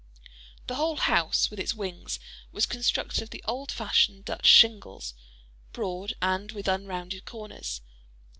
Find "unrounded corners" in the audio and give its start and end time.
6.67-7.81